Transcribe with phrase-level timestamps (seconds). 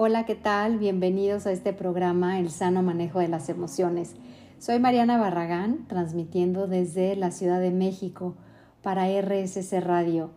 [0.00, 0.78] Hola, ¿qué tal?
[0.78, 4.14] Bienvenidos a este programa El sano manejo de las emociones.
[4.60, 8.36] Soy Mariana Barragán, transmitiendo desde la Ciudad de México
[8.80, 10.30] para RSC Radio,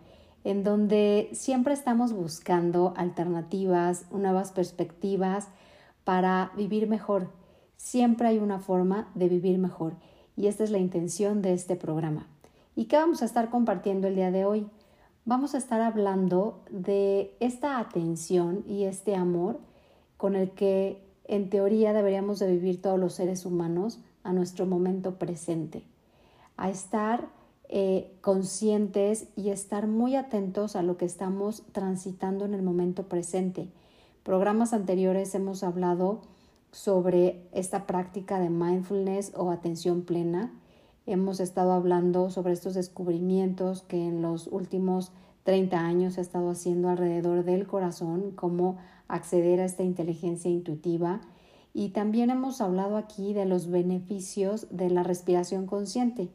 [0.44, 5.47] en donde siempre estamos buscando alternativas, nuevas perspectivas
[6.05, 7.29] para vivir mejor.
[7.78, 9.93] Siempre hay una forma de vivir mejor
[10.35, 12.25] y esta es la intención de este programa.
[12.75, 14.65] ¿Y qué vamos a estar compartiendo el día de hoy?
[15.24, 19.59] Vamos a estar hablando de esta atención y este amor
[20.17, 25.20] con el que en teoría deberíamos de vivir todos los seres humanos a nuestro momento
[25.20, 25.84] presente,
[26.57, 27.30] a estar
[27.70, 33.69] eh, conscientes y estar muy atentos a lo que estamos transitando en el momento presente.
[34.23, 36.22] Programas anteriores hemos hablado
[36.72, 40.52] sobre esta práctica de mindfulness o atención plena.
[41.05, 45.11] Hemos estado hablando sobre estos descubrimientos que en los últimos
[45.43, 48.77] 30 años se ha estado haciendo alrededor del corazón, cómo
[49.07, 51.21] acceder a esta inteligencia intuitiva.
[51.73, 56.30] Y también hemos hablado aquí de los beneficios de la respiración consciente.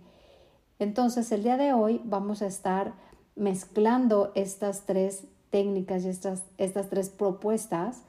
[0.78, 2.94] Entonces, el día de hoy vamos a estar
[3.34, 8.02] mezclando estas tres técnicas y estas, estas tres propuestas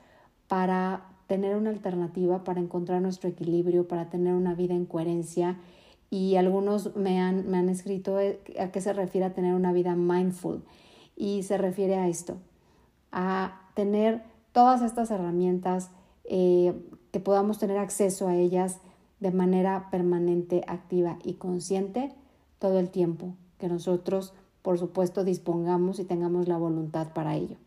[0.47, 5.58] para tener una alternativa, para encontrar nuestro equilibrio, para tener una vida en coherencia.
[6.09, 9.73] Y algunos me han, me han escrito eh, a qué se refiere a tener una
[9.73, 10.64] vida mindful.
[11.16, 12.38] Y se refiere a esto,
[13.11, 15.89] a tener todas estas herramientas,
[16.23, 16.73] eh,
[17.11, 18.80] que podamos tener acceso a ellas
[19.19, 22.11] de manera permanente, activa y consciente
[22.59, 27.58] todo el tiempo, que nosotros, por supuesto, dispongamos y tengamos la voluntad para ello.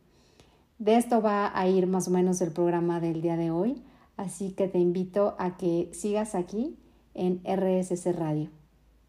[0.79, 3.83] De esto va a ir más o menos el programa del día de hoy,
[4.17, 6.77] así que te invito a que sigas aquí
[7.21, 8.51] en RSC Radio.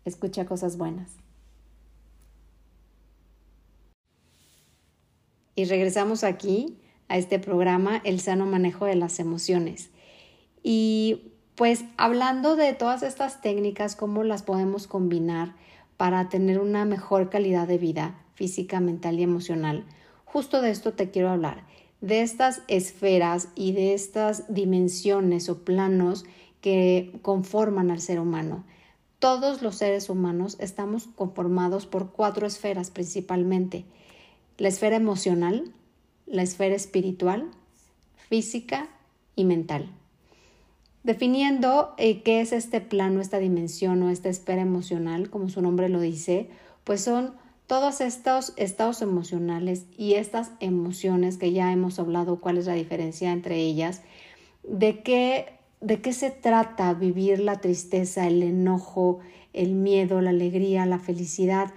[0.06, 1.16] Escucha cosas buenas.
[5.56, 9.90] Y regresamos aquí a este programa, El sano manejo de las emociones.
[10.62, 15.56] Y pues hablando de todas estas técnicas, cómo las podemos combinar
[15.98, 19.86] para tener una mejor calidad de vida física, mental y emocional
[20.32, 21.66] Justo de esto te quiero hablar,
[22.00, 26.24] de estas esferas y de estas dimensiones o planos
[26.62, 28.64] que conforman al ser humano.
[29.20, 33.86] Todos los seres humanos estamos conformados por cuatro esferas principalmente.
[34.58, 35.74] La esfera emocional,
[36.26, 37.52] la esfera espiritual,
[38.30, 38.90] física
[39.36, 39.92] y mental.
[41.04, 45.90] Definiendo eh, qué es este plano, esta dimensión o esta esfera emocional, como su nombre
[45.90, 46.50] lo dice,
[46.84, 47.34] pues son
[47.66, 53.32] todos estos estados emocionales y estas emociones que ya hemos hablado, cuál es la diferencia
[53.32, 54.02] entre ellas,
[54.64, 59.20] de qué, de qué se trata vivir la tristeza, el enojo,
[59.54, 61.74] el miedo, la alegría, la felicidad.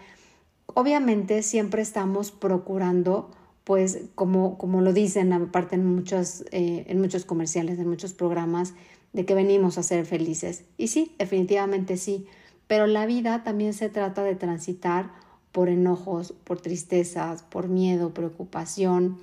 [0.66, 3.30] Obviamente siempre estamos procurando,
[3.64, 8.74] pues como, como lo dicen aparte en muchos, eh, en muchos comerciales, en muchos programas,
[9.14, 10.64] de que venimos a ser felices.
[10.76, 12.26] Y sí, definitivamente sí,
[12.66, 15.12] pero la vida también se trata de transitar
[15.52, 19.18] por enojos, por tristezas, por miedo, preocupación,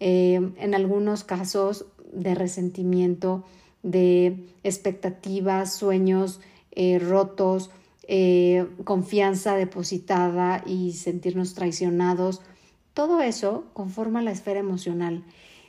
[0.00, 3.44] eh, en algunos casos de resentimiento,
[3.82, 6.40] de expectativas, sueños
[6.72, 7.70] eh, rotos,
[8.06, 12.40] eh, confianza depositada y sentirnos traicionados.
[12.94, 15.24] Todo eso conforma la esfera emocional.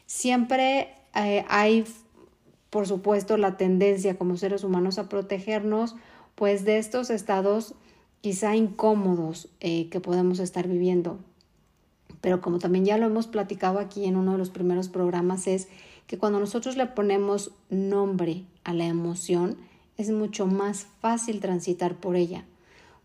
[0.06, 1.86] Siempre hay,
[2.70, 5.96] por supuesto, la tendencia como seres humanos a protegernos
[6.40, 7.76] pues de estos estados
[8.22, 11.20] quizá incómodos eh, que podemos estar viviendo.
[12.22, 15.68] Pero como también ya lo hemos platicado aquí en uno de los primeros programas, es
[16.10, 19.58] que cuando nosotros le ponemos nombre a la emoción,
[19.96, 22.46] es mucho más fácil transitar por ella.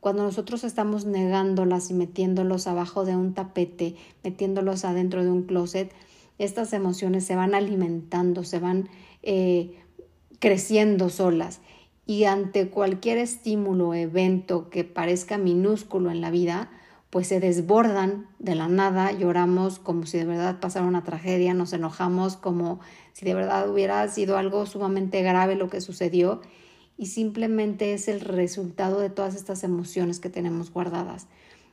[0.01, 5.93] Cuando nosotros estamos negándolas y metiéndolos abajo de un tapete, metiéndolos adentro de un closet,
[6.39, 8.89] estas emociones se van alimentando, se van
[9.23, 9.79] eh,
[10.39, 11.61] creciendo solas
[12.07, 16.71] y ante cualquier estímulo evento que parezca minúsculo en la vida,
[17.15, 21.73] pues se desbordan de la nada, lloramos como si de verdad pasara una tragedia, nos
[21.73, 22.81] enojamos como
[23.12, 26.41] si de verdad hubiera sido algo sumamente grave lo que sucedió
[26.99, 31.29] y simplemente es el resultado de todas estas emociones que tenemos guardadas.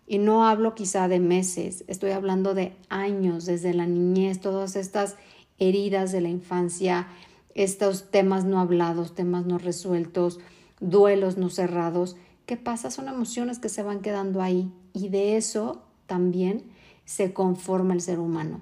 [0.05, 5.15] Y no hablo quizá de meses, estoy hablando de años, desde la niñez, todas estas
[5.57, 7.07] heridas de la infancia,
[7.55, 10.39] estos temas no hablados, temas no resueltos,
[10.79, 12.15] duelos no cerrados.
[12.45, 12.91] ¿Qué pasa?
[12.91, 16.63] Son emociones que se van quedando ahí y de eso también
[17.05, 18.61] se conforma el ser humano.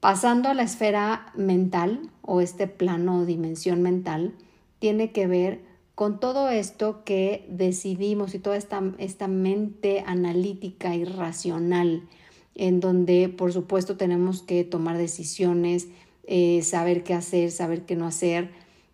[0.00, 4.34] Pasando a la esfera mental o este plano o dimensión mental,
[4.78, 5.60] tiene que ver
[5.94, 12.08] con todo esto que decidimos y toda esta, esta mente analítica y racional,
[12.54, 15.88] en donde por supuesto tenemos que tomar decisiones,
[16.24, 18.50] eh, saber qué hacer, saber qué no hacer,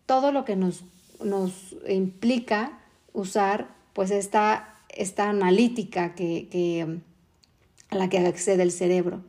[0.07, 0.85] todo lo que nos,
[1.25, 2.81] nos implica
[3.13, 7.01] usar pues esta, esta analítica que,
[7.89, 9.23] a la que accede el cerebro.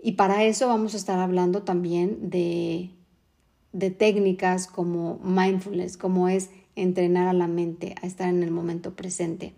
[0.00, 2.90] Y para eso vamos a estar hablando también de,
[3.72, 8.94] de técnicas como mindfulness, como es entrenar a la mente a estar en el momento
[8.94, 9.54] presente.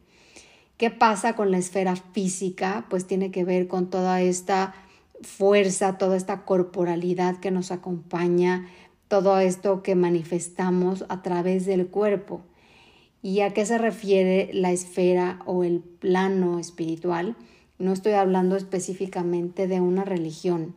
[0.77, 2.87] ¿Qué pasa con la esfera física?
[2.89, 4.75] Pues tiene que ver con toda esta
[5.21, 8.69] fuerza, toda esta corporalidad que nos acompaña,
[9.09, 12.43] todo esto que manifestamos a través del cuerpo.
[13.25, 17.37] ¿Y a qué se refiere la esfera o el plano espiritual?
[17.79, 20.75] No estoy hablando específicamente de una religión,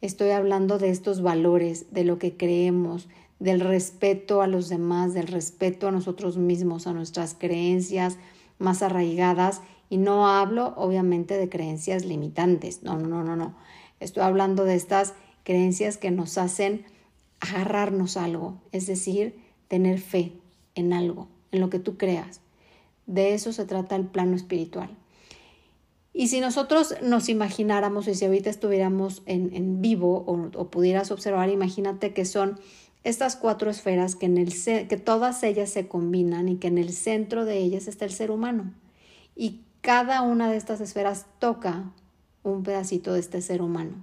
[0.00, 5.26] estoy hablando de estos valores, de lo que creemos, del respeto a los demás, del
[5.26, 8.16] respeto a nosotros mismos, a nuestras creencias
[8.58, 9.60] más arraigadas.
[9.90, 13.56] Y no hablo obviamente de creencias limitantes, no, no, no, no.
[14.00, 16.86] Estoy hablando de estas creencias que nos hacen
[17.40, 19.38] agarrarnos algo, es decir,
[19.68, 20.32] tener fe
[20.74, 22.40] en algo, en lo que tú creas.
[23.06, 24.90] De eso se trata el plano espiritual.
[26.12, 31.48] Y si nosotros nos imagináramos, y si ahorita estuviéramos en, vivo o, o, pudieras observar,
[31.48, 32.60] imagínate que son
[33.02, 34.52] estas cuatro esferas que, en el,
[34.88, 38.30] que todas ellas se combinan y que en el centro de ellas está el ser
[38.30, 38.72] humano.
[39.34, 41.92] Y cada una de estas esferas toca
[42.44, 44.02] un pedacito de este ser humano.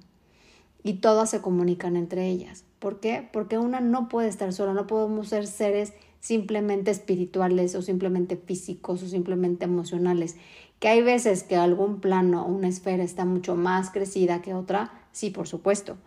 [0.84, 2.66] Y todas se comunican entre ellas.
[2.80, 3.28] ¿Por qué?
[3.32, 9.04] Porque una no puede estar sola, no podemos ser seres simplemente espirituales o simplemente físicos
[9.04, 10.38] o simplemente emocionales.
[10.80, 14.94] Que hay veces que algún plano o una esfera está mucho más crecida que otra,
[15.12, 15.98] sí, por supuesto.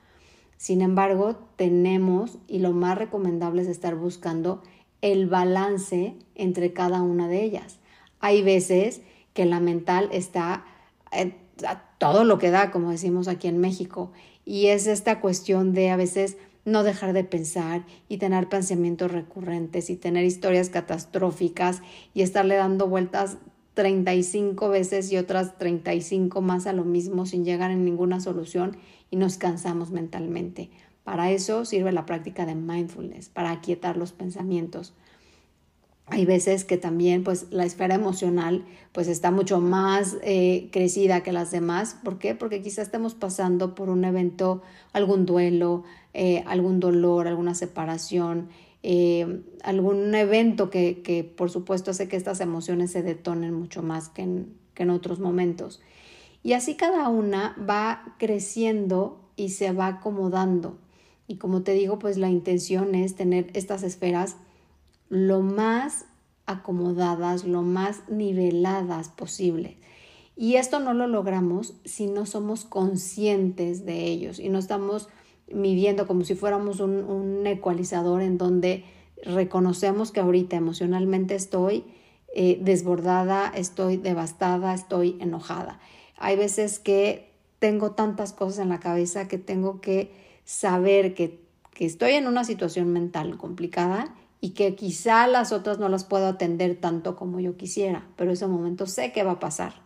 [0.56, 4.62] Sin embargo, tenemos y lo más recomendable es estar buscando
[5.02, 7.78] el balance entre cada una de ellas.
[8.20, 9.02] Hay veces
[9.34, 10.64] que la mental está
[11.12, 11.34] eh,
[11.66, 14.12] a todo lo que da, como decimos aquí en México,
[14.44, 19.90] y es esta cuestión de a veces no dejar de pensar y tener pensamientos recurrentes
[19.90, 21.82] y tener historias catastróficas
[22.14, 23.38] y estarle dando vueltas
[23.75, 28.76] 35 veces y otras 35 más a lo mismo sin llegar a ninguna solución
[29.11, 30.70] y nos cansamos mentalmente.
[31.02, 34.94] Para eso sirve la práctica de mindfulness, para aquietar los pensamientos.
[36.06, 41.32] Hay veces que también pues la esfera emocional pues está mucho más eh, crecida que
[41.32, 41.96] las demás.
[42.05, 42.34] ¿Por qué?
[42.34, 44.62] Porque quizás estemos pasando por un evento,
[44.93, 45.84] algún duelo,
[46.14, 48.49] eh, algún dolor, alguna separación,
[48.84, 54.08] eh, algún evento que, que, por supuesto hace que estas emociones se detonen mucho más
[54.08, 55.82] que en, que en otros momentos.
[56.44, 60.78] Y así cada una va creciendo y se va acomodando.
[61.26, 64.37] Y como te digo, pues la intención es tener estas esferas
[65.08, 66.06] lo más
[66.46, 69.78] acomodadas, lo más niveladas posible.
[70.37, 75.08] Y esto no lo logramos si no somos conscientes de ellos y no estamos
[75.52, 78.85] midiendo como si fuéramos un, ecualizador en donde
[79.23, 81.85] reconocemos que ahorita emocionalmente estoy
[82.35, 85.79] eh, desbordada, estoy devastada, estoy enojada.
[86.17, 90.12] Hay veces que tengo tantas cosas en la cabeza que tengo que
[90.44, 91.41] saber que,
[91.73, 96.26] que estoy en una situación mental complicada y que quizá las otras no las puedo
[96.26, 99.83] atender tanto como yo quisiera, pero ese momento sé que va a pasar.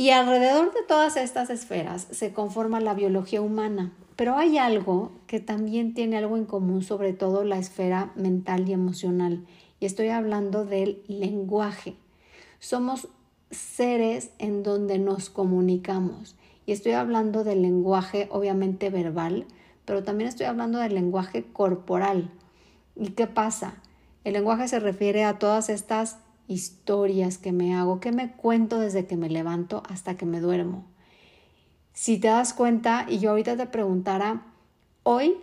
[0.00, 5.40] Y alrededor de todas estas esferas se conforma la biología humana, pero hay algo que
[5.40, 9.44] también tiene algo en común, sobre todo la esfera mental y emocional,
[9.78, 11.96] y estoy hablando del lenguaje.
[12.60, 13.08] Somos
[13.50, 16.34] seres en donde nos comunicamos,
[16.64, 19.44] y estoy hablando del lenguaje obviamente verbal,
[19.84, 22.30] pero también estoy hablando del lenguaje corporal.
[22.96, 23.74] ¿Y qué pasa?
[24.24, 26.16] El lenguaje se refiere a todas estas
[26.50, 30.84] historias que me hago, que me cuento desde que me levanto hasta que me duermo.
[31.92, 34.42] Si te das cuenta y yo ahorita te preguntara,
[35.02, 35.36] hoy,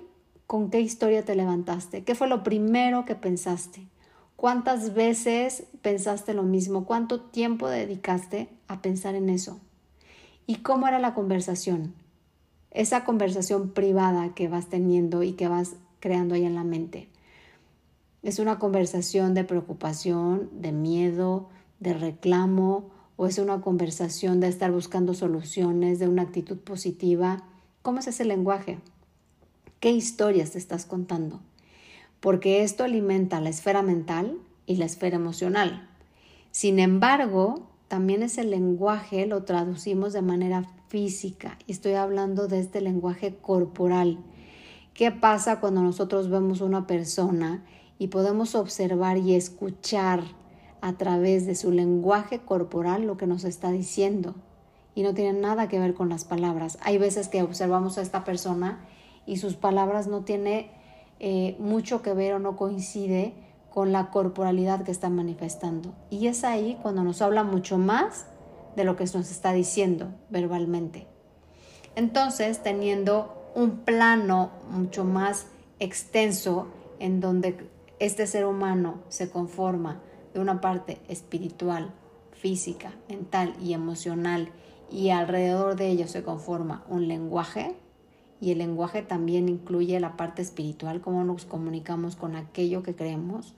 [0.48, 2.04] ¿con qué historia te levantaste?
[2.04, 3.88] ¿Qué fue lo primero que pensaste?
[4.36, 6.86] ¿Cuántas veces pensaste lo mismo?
[6.86, 9.60] ¿Cuánto tiempo dedicaste a pensar en eso?
[10.46, 11.94] ¿Y cómo era la conversación?
[12.72, 17.10] Esa conversación privada que vas teniendo y que vas creando ahí en la mente.
[18.28, 21.48] ¿Es una conversación de preocupación, de miedo,
[21.80, 22.90] de reclamo?
[23.16, 27.46] ¿O es una conversación de estar buscando soluciones, de una actitud positiva?
[27.84, 28.80] ¿Cómo es ese lenguaje?
[29.80, 31.40] ¿Qué historias te estás contando?
[32.20, 35.88] Porque esto alimenta la esfera mental y la esfera emocional.
[36.52, 42.82] Sin embargo, también ese lenguaje lo traducimos de manera física y estoy hablando de este
[42.82, 44.18] lenguaje corporal.
[44.94, 47.64] ¿Qué pasa cuando nosotros vemos una persona
[48.00, 50.24] y podemos observar y escuchar
[50.82, 54.36] a través de su lenguaje corporal lo que nos está diciendo.
[54.96, 56.78] Y no tiene nada que ver con las palabras.
[56.82, 58.86] Hay veces que observamos a esta persona
[59.26, 60.72] y sus palabras no tiene
[61.20, 63.34] eh, mucho que ver o no coincide
[63.70, 65.94] con la corporalidad que está manifestando.
[66.10, 68.26] Y es ahí cuando nos habla mucho más
[68.76, 71.08] de lo que nos está diciendo verbalmente.
[71.96, 75.48] Entonces, teniendo un plano mucho más
[75.80, 76.68] extenso
[77.00, 80.02] en donde este ser humano se conforma
[80.34, 81.94] de una parte espiritual,
[82.32, 84.52] física, mental y emocional
[84.92, 87.76] y alrededor de ello se conforma un lenguaje
[88.40, 93.56] y el lenguaje también incluye la parte espiritual, cómo nos comunicamos con aquello que creemos.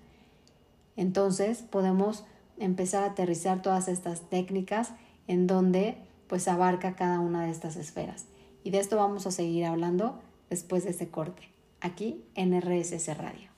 [0.96, 2.26] Entonces podemos
[2.58, 4.94] empezar a aterrizar todas estas técnicas
[5.28, 8.26] en donde pues abarca cada una de estas esferas.
[8.64, 10.20] Y de esto vamos a seguir hablando
[10.50, 11.44] después de este corte,
[11.82, 13.49] aquí en RSS Radio.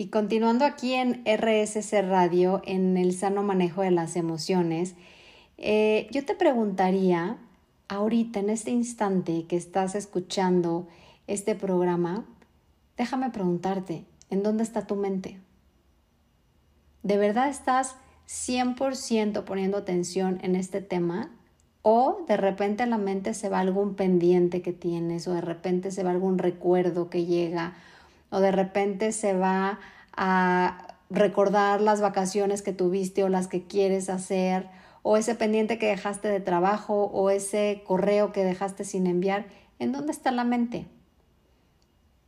[0.00, 4.94] Y continuando aquí en RSS Radio, en el sano manejo de las emociones,
[5.58, 7.36] eh, yo te preguntaría,
[7.86, 10.88] ahorita, en este instante que estás escuchando
[11.26, 12.24] este programa,
[12.96, 15.38] déjame preguntarte, ¿en dónde está tu mente?
[17.02, 17.94] ¿De verdad estás
[18.26, 21.30] 100% poniendo atención en este tema?
[21.82, 25.28] ¿O de repente la mente se va algún pendiente que tienes?
[25.28, 27.74] ¿O de repente se va algún recuerdo que llega?
[28.30, 29.80] ¿O de repente se va
[30.16, 34.68] a recordar las vacaciones que tuviste o las que quieres hacer?
[35.02, 37.04] ¿O ese pendiente que dejaste de trabajo?
[37.12, 39.46] ¿O ese correo que dejaste sin enviar?
[39.78, 40.86] ¿En dónde está la mente?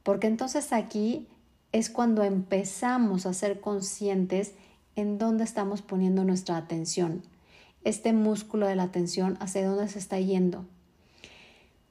[0.03, 1.29] Porque entonces aquí
[1.71, 4.55] es cuando empezamos a ser conscientes
[4.97, 7.23] en dónde estamos poniendo nuestra atención.
[7.85, 10.67] Este músculo de la atención, hacia dónde se está yendo.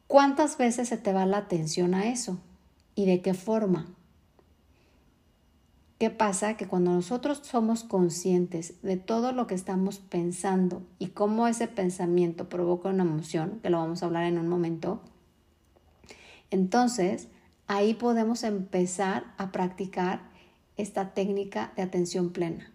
[0.08, 2.38] ¿Cuántas veces se te va la atención a eso?
[2.96, 3.88] ¿Y de qué forma?
[6.02, 6.58] ¿Qué pasa?
[6.58, 12.50] Que cuando nosotros somos conscientes de todo lo que estamos pensando y cómo ese pensamiento
[12.50, 15.04] provoca una emoción, que lo vamos a hablar en un momento,
[16.50, 17.28] entonces
[17.68, 20.24] ahí podemos empezar a practicar
[20.76, 22.74] esta técnica de atención plena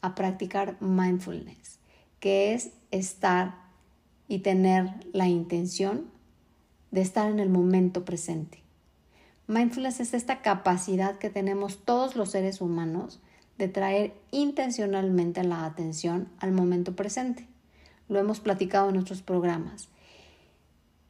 [0.00, 1.80] a practicar mindfulness,
[2.20, 3.56] que es estar
[4.28, 6.12] y tener la intención
[6.92, 8.67] de estar en el momento presente.
[9.48, 13.18] Mindfulness es esta capacidad que tenemos todos los seres humanos
[13.56, 17.48] de traer intencionalmente la atención al momento presente.
[18.10, 19.88] Lo hemos platicado en nuestros programas.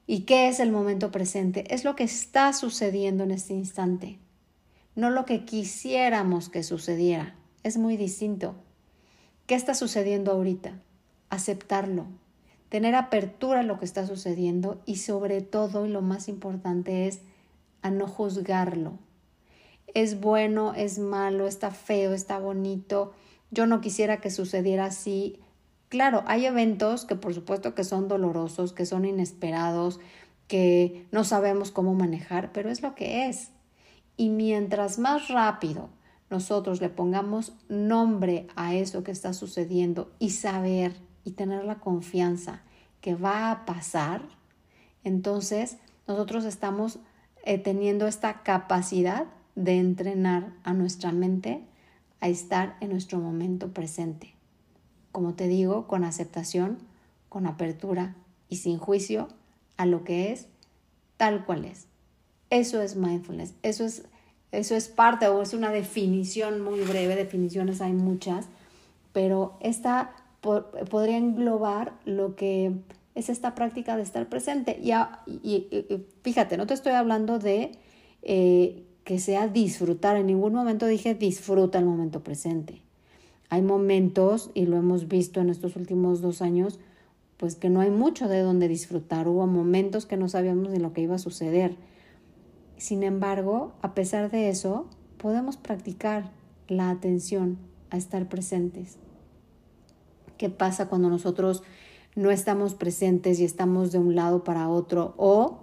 [0.06, 1.74] ¿Y qué es el momento presente?
[1.74, 4.18] Es lo que está sucediendo en este instante,
[4.94, 7.34] no lo que quisiéramos que sucediera.
[7.64, 8.54] Es muy distinto.
[9.48, 10.80] ¿Qué está sucediendo ahorita?
[11.28, 12.06] Aceptarlo,
[12.68, 17.20] tener apertura a lo que está sucediendo y sobre todo, y lo más importante es
[17.82, 18.98] a no juzgarlo.
[19.94, 23.12] Es bueno, es malo, está feo, está bonito.
[23.50, 25.40] Yo no quisiera que sucediera así.
[25.88, 30.00] Claro, hay eventos que por supuesto que son dolorosos, que son inesperados,
[30.46, 33.50] que no sabemos cómo manejar, pero es lo que es.
[34.16, 35.90] Y mientras más rápido
[36.30, 40.94] nosotros le pongamos nombre a eso que está sucediendo y saber
[41.24, 42.62] y tener la confianza
[43.00, 44.22] que va a pasar,
[45.04, 46.98] entonces nosotros estamos
[47.44, 51.62] eh, teniendo esta capacidad de entrenar a nuestra mente
[52.20, 54.34] a estar en nuestro momento presente.
[55.12, 56.78] Como te digo, con aceptación,
[57.28, 58.14] con apertura
[58.48, 59.28] y sin juicio
[59.76, 60.46] a lo que es
[61.16, 61.86] tal cual es.
[62.50, 64.04] Eso es mindfulness, eso es
[64.50, 68.46] eso es parte o es una definición muy breve, definiciones hay muchas,
[69.12, 72.72] pero esta podría englobar lo que
[73.18, 74.78] es esta práctica de estar presente.
[74.82, 74.92] Y,
[75.26, 77.72] y, fíjate, no te estoy hablando de
[78.22, 82.82] eh, que sea disfrutar, en ningún momento dije disfruta el momento presente.
[83.50, 86.78] Hay momentos, y lo hemos visto en estos últimos dos años,
[87.36, 89.28] pues que no hay mucho de donde disfrutar.
[89.28, 91.76] Hubo momentos que no sabíamos ni lo que iba a suceder
[92.78, 94.86] sin embargo, a pesar de eso,
[95.18, 96.30] podemos practicar
[96.68, 97.58] la atención
[97.90, 98.98] a estar presentes.
[100.38, 101.64] ¿Qué pasa cuando nosotros
[102.18, 105.14] no estamos presentes y estamos de un lado para otro?
[105.18, 105.58] O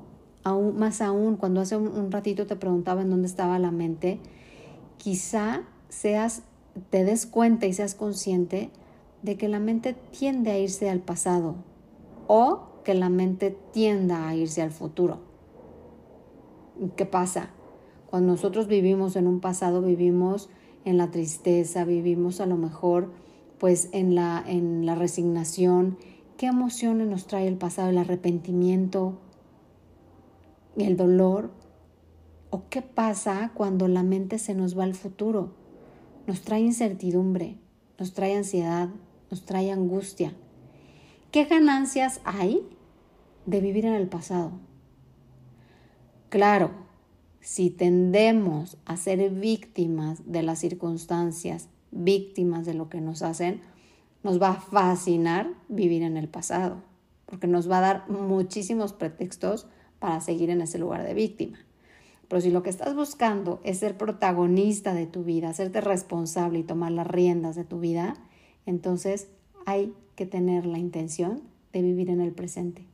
[0.46, 4.20] aún más aún, cuando hace un, ratito te preguntaba en dónde estaba la mente,
[4.98, 6.44] quizá seas,
[6.92, 8.70] te des cuenta y seas consciente
[9.22, 11.56] de que la mente tiende a irse al pasado
[12.28, 15.20] o que la mente tienda a irse al futuro.
[16.96, 17.50] ¿Qué pasa?
[18.10, 20.48] Cuando nosotros vivimos en un pasado, vivimos
[20.86, 23.12] en la tristeza, vivimos a lo mejor
[23.58, 25.98] pues en la, en la resignación.
[26.38, 27.90] ¿Qué emociones nos trae el pasado?
[27.90, 29.18] El arrepentimiento,
[30.76, 31.52] el dolor.
[32.50, 35.54] ¿O qué pasa cuando la mente se nos va al futuro?
[36.28, 37.58] Nos trae incertidumbre,
[37.98, 38.90] nos trae ansiedad,
[39.32, 40.34] nos trae angustia.
[41.32, 42.68] ¿Qué ganancias hay
[43.46, 44.52] de vivir en el pasado?
[46.30, 46.72] Claro,
[47.40, 53.62] si tendemos a ser víctimas de las circunstancias, víctimas de lo que nos hacen,
[54.26, 56.82] nos va a fascinar vivir en el pasado,
[57.28, 59.68] porque nos va a dar muchísimos pretextos
[60.00, 61.60] para seguir en ese lugar de víctima.
[62.28, 66.64] Pero si lo que estás buscando es ser protagonista de tu vida, hacerte responsable y
[66.64, 68.16] tomar las riendas de tu vida,
[68.66, 69.28] entonces
[69.68, 72.88] hay que tener la intención de vivir en el presente,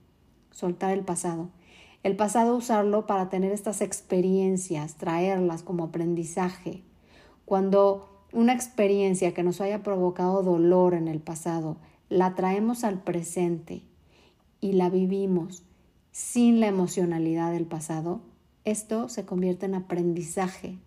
[0.52, 1.48] soltar el pasado.
[2.04, 6.84] El pasado usarlo para tener estas experiencias, traerlas como aprendizaje.
[7.46, 11.78] Cuando una experiencia que nos haya provocado dolor en el pasado,
[12.10, 13.84] la traemos al presente
[14.60, 15.64] y la vivimos
[16.12, 18.22] sin la emocionalidad del pasado,
[18.64, 20.78] esto se convierte en aprendizaje.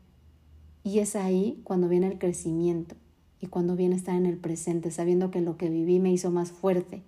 [0.85, 2.95] Y es ahí cuando viene el crecimiento
[3.41, 6.53] y cuando viene estar en el presente, sabiendo que lo que viví me hizo más
[6.53, 7.03] fuerte,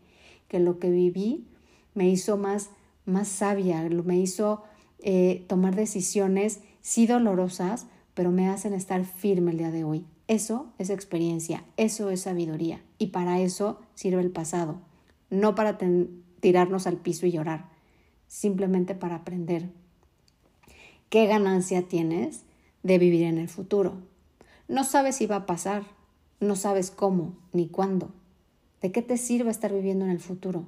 [0.49, 1.47] que lo que viví
[1.95, 2.71] me hizo más,
[3.05, 4.62] más sabia, me hizo
[5.00, 10.07] eh, tomar decisiones, sí dolorosas, pero me hacen estar firme el día de hoy.
[10.28, 14.80] Eso es experiencia, eso es sabiduría y para eso sirve el pasado,
[15.30, 15.78] no para
[16.40, 17.68] tirarnos al piso y llorar,
[18.26, 19.68] simplemente para aprender.
[21.11, 22.42] ¿Qué ganancia tienes
[22.83, 23.95] de vivir en el futuro?
[24.66, 25.85] No sabes si va a pasar,
[26.40, 28.11] no sabes cómo ni cuándo.
[28.83, 30.64] ¿De qué te sirve estar viviendo en el futuro?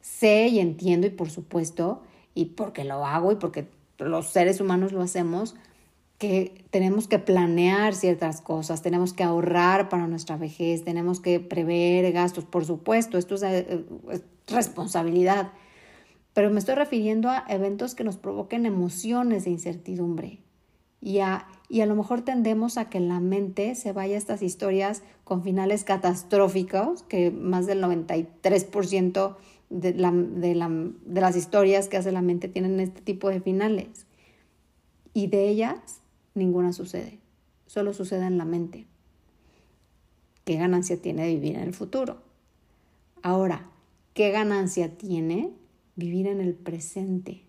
[0.00, 2.02] Sé y entiendo y por supuesto,
[2.34, 5.54] y porque lo hago y porque los seres humanos lo hacemos,
[6.18, 12.10] que tenemos que planear ciertas cosas, tenemos que ahorrar para nuestra vejez, tenemos que prever
[12.12, 13.84] gastos, por supuesto, esto es, eh,
[14.46, 15.52] responsabilidad,
[16.32, 20.40] pero me estoy refiriendo a eventos que nos provoquen emociones de incertidumbre
[21.00, 24.42] y a, y a lo mejor tendemos a que la mente se vaya a estas
[24.42, 29.36] historias con finales catastróficos, que más del 93%
[29.68, 33.40] de, la, de, la, de las historias que hace la mente tienen este tipo de
[33.40, 34.06] finales.
[35.12, 36.02] Y de ellas
[36.36, 37.18] ninguna sucede,
[37.66, 38.86] solo sucede en la mente.
[40.44, 42.18] ¿Qué ganancia tiene vivir en el futuro?
[43.22, 43.68] Ahora,
[44.14, 45.52] ¿qué ganancia tiene
[45.96, 47.42] vivir en el presente?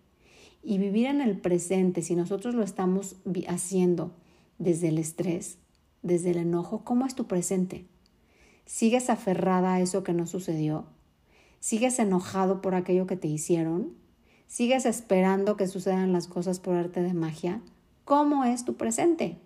[0.64, 4.10] Y vivir en el presente, si nosotros lo estamos haciendo
[4.58, 5.58] desde el estrés,
[6.02, 7.86] desde el enojo, ¿cómo es tu presente?
[8.66, 10.86] ¿Sigues aferrada a eso que no sucedió?
[11.60, 13.92] ¿Sigues enojado por aquello que te hicieron?
[14.46, 17.62] ¿Sigues esperando que sucedan las cosas por arte de magia?
[18.08, 19.36] Cómo es tu presente.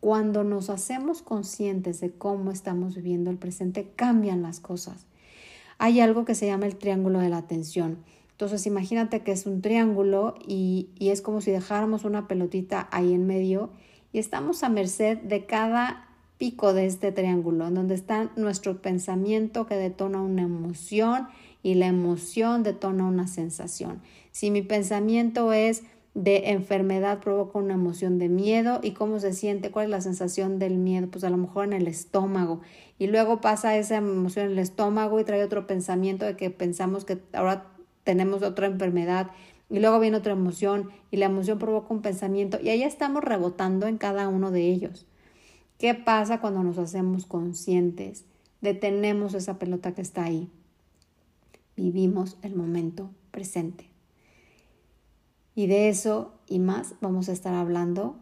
[0.00, 5.06] Cuando nos hacemos conscientes de cómo estamos viviendo el presente, cambian las cosas.
[5.78, 7.98] Hay algo que se llama el triángulo de la atención.
[8.32, 13.14] Entonces imagínate que es un triángulo y, y es como si dejáramos una pelotita ahí
[13.14, 13.70] en medio
[14.12, 19.66] y estamos a merced de cada pico de este triángulo, en donde está nuestro pensamiento
[19.66, 21.28] que detona una emoción
[21.62, 24.02] y la emoción detona una sensación.
[24.32, 25.84] Si mi pensamiento es
[26.16, 30.58] de enfermedad provoca una emoción de miedo y cómo se siente, cuál es la sensación
[30.58, 32.62] del miedo, pues a lo mejor en el estómago
[32.98, 37.04] y luego pasa esa emoción en el estómago y trae otro pensamiento de que pensamos
[37.04, 37.66] que ahora
[38.02, 39.30] tenemos otra enfermedad
[39.68, 43.86] y luego viene otra emoción y la emoción provoca un pensamiento y ahí estamos rebotando
[43.86, 45.06] en cada uno de ellos.
[45.78, 48.24] ¿Qué pasa cuando nos hacemos conscientes?
[48.62, 50.48] Detenemos esa pelota que está ahí.
[51.76, 53.95] Vivimos el momento presente.
[55.56, 58.16] Y de eso y más vamos a estar hablando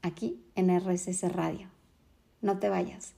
[0.00, 1.68] aquí en RSS Radio.
[2.40, 3.12] No te vayas.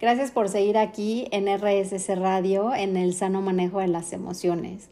[0.00, 4.88] Gracias por seguir aquí en RSS Radio en el sano manejo de las emociones.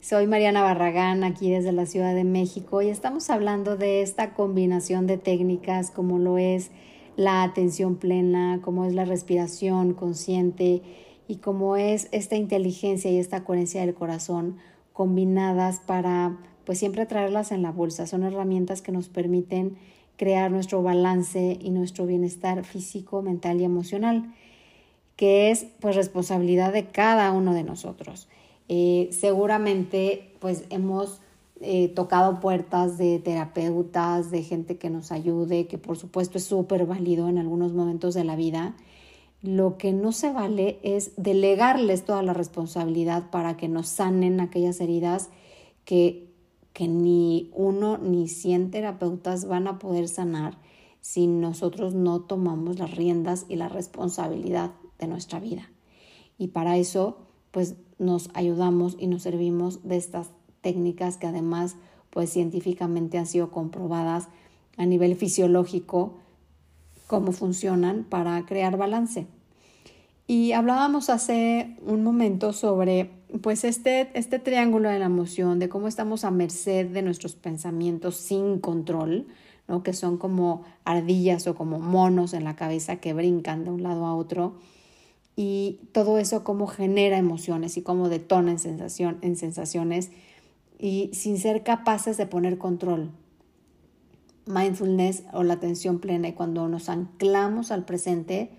[0.00, 5.06] Soy Mariana Barragán aquí desde la Ciudad de México y estamos hablando de esta combinación
[5.06, 6.72] de técnicas como lo es
[7.16, 10.82] la atención plena, como es la respiración consciente
[11.26, 14.56] y como es esta inteligencia y esta coherencia del corazón
[14.92, 18.06] combinadas para pues siempre traerlas en la bolsa.
[18.06, 19.76] Son herramientas que nos permiten
[20.16, 24.32] crear nuestro balance y nuestro bienestar físico, mental y emocional,
[25.16, 28.28] que es pues responsabilidad de cada uno de nosotros.
[28.68, 31.20] Eh, seguramente pues hemos
[31.60, 36.86] eh, tocado puertas de terapeutas, de gente que nos ayude, que por supuesto es súper
[36.86, 38.74] válido en algunos momentos de la vida
[39.44, 44.80] lo que no se vale es delegarles toda la responsabilidad para que nos sanen aquellas
[44.80, 45.28] heridas
[45.84, 46.32] que,
[46.72, 50.56] que ni uno ni cien terapeutas van a poder sanar
[51.02, 55.70] si nosotros no tomamos las riendas y la responsabilidad de nuestra vida.
[56.38, 57.18] Y para eso,
[57.50, 60.30] pues nos ayudamos y nos servimos de estas
[60.62, 61.76] técnicas que además,
[62.08, 64.28] pues científicamente han sido comprobadas
[64.78, 66.14] a nivel fisiológico
[67.06, 69.26] cómo funcionan para crear balance.
[70.26, 73.10] Y hablábamos hace un momento sobre
[73.42, 78.16] pues este, este triángulo de la emoción, de cómo estamos a merced de nuestros pensamientos
[78.16, 79.26] sin control,
[79.68, 79.82] ¿no?
[79.82, 84.06] que son como ardillas o como monos en la cabeza que brincan de un lado
[84.06, 84.54] a otro.
[85.36, 90.10] Y todo eso cómo genera emociones y cómo detona en, sensación, en sensaciones
[90.78, 93.10] y sin ser capaces de poner control.
[94.46, 98.50] Mindfulness o la atención plena y cuando nos anclamos al presente,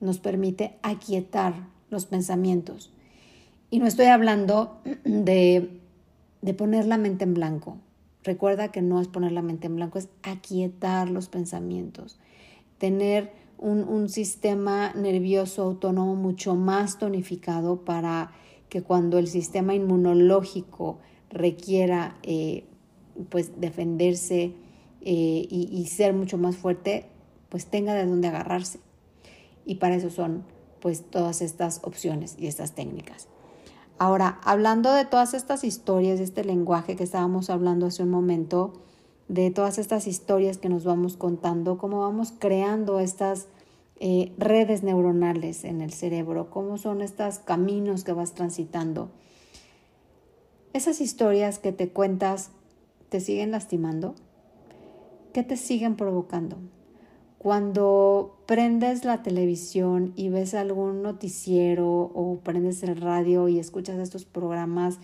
[0.00, 2.92] nos permite aquietar los pensamientos.
[3.70, 5.80] Y no estoy hablando de,
[6.42, 7.78] de poner la mente en blanco.
[8.22, 12.18] Recuerda que no es poner la mente en blanco, es aquietar los pensamientos,
[12.78, 18.32] tener un, un, sistema nervioso autónomo mucho más tonificado para
[18.68, 20.98] que cuando el sistema inmunológico
[21.30, 22.64] requiera eh,
[23.30, 24.52] pues defenderse
[25.00, 27.06] eh, y, y, ser mucho más fuerte,
[27.48, 28.80] pues tenga de dónde agarrarse
[29.66, 30.44] y para eso son
[30.80, 33.28] pues todas estas opciones y estas técnicas.
[33.98, 38.74] Ahora, hablando de todas estas historias, de este lenguaje que estábamos hablando hace un momento,
[39.28, 43.48] de todas estas historias que nos vamos contando, cómo vamos creando estas
[43.98, 49.10] eh, redes neuronales en el cerebro, cómo son estos caminos que vas transitando.
[50.74, 52.50] Esas historias que te cuentas,
[53.08, 54.14] ¿te siguen lastimando?
[55.32, 56.58] ¿Qué te siguen provocando?
[57.46, 64.24] Cuando prendes la televisión y ves algún noticiero o prendes el radio y escuchas estos
[64.24, 64.98] programas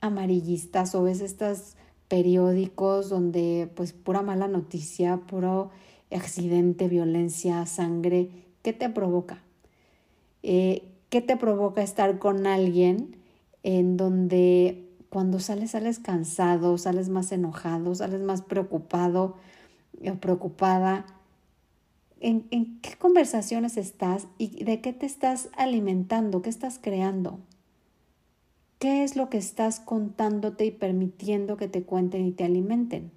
[0.00, 1.74] amarillistas o ves estos
[2.06, 5.70] periódicos donde pues pura mala noticia, puro
[6.12, 8.30] accidente, violencia, sangre,
[8.62, 9.42] ¿qué te provoca?
[10.44, 13.16] Eh, ¿Qué te provoca estar con alguien
[13.64, 19.34] en donde cuando sales sales cansado, sales más enojado, sales más preocupado
[20.08, 21.04] o preocupada?
[22.20, 27.38] En, qué conversaciones estás y de qué te estás alimentando, qué estás creando.
[28.78, 33.10] ¿Qué es lo que estás contándote y permitiendo que te cuenten y te alimenten?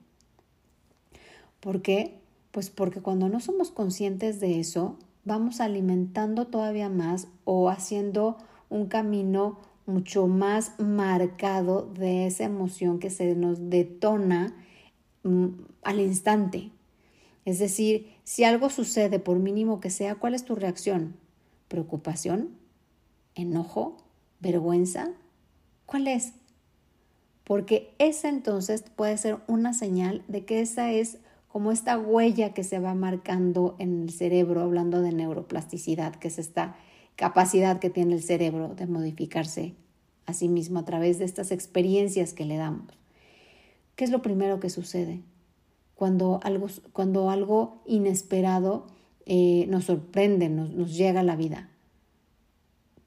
[1.60, 2.20] ¿Por qué?
[2.52, 8.38] Pues porque cuando no somos conscientes de eso, vamos alimentando todavía más o haciendo
[8.70, 14.54] un camino mucho más marcado de esa emoción que se nos detona
[15.24, 15.48] mm,
[15.84, 16.72] al instante.
[17.46, 21.16] Es decir, si algo sucede, por mínimo que sea, ¿cuál es tu reacción?
[21.68, 22.50] ¿Preocupación?
[23.36, 23.98] ¿Enojo?
[24.40, 25.10] ¿Vergüenza?
[25.86, 26.34] ¿Cuál es?
[27.44, 31.18] Porque esa entonces puede ser una señal de que esa es
[31.50, 36.40] como esta huella que se va marcando en el cerebro, hablando de neuroplasticidad, que es
[36.40, 36.76] esta
[37.16, 39.76] capacidad que tiene el cerebro de modificarse
[40.26, 42.98] a sí mismo a través de estas experiencias que le damos.
[43.96, 45.22] ¿Qué es lo primero que sucede?
[46.04, 48.88] Cuando algo, cuando algo inesperado
[49.26, 51.70] eh, nos sorprende, nos, nos llega a la vida.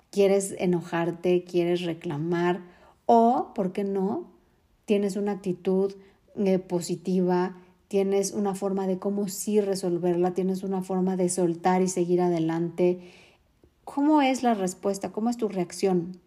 [0.09, 2.62] Quieres enojarte, quieres reclamar
[3.04, 4.30] o, ¿por qué no?
[4.87, 5.92] Tienes una actitud
[6.37, 11.88] eh, positiva, tienes una forma de cómo sí resolverla, tienes una forma de soltar y
[11.88, 13.12] seguir adelante.
[13.85, 15.12] ¿Cómo es la respuesta?
[15.12, 16.18] ¿Cómo es tu reacción?